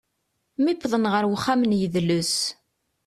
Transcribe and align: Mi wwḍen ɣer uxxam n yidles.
Mi 0.63 0.73
wwḍen 0.75 1.05
ɣer 1.13 1.23
uxxam 1.33 1.61
n 1.65 1.71
yidles. 1.79 2.35